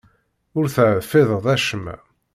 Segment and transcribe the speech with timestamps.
[0.57, 1.95] Ur terfideḍ acemma.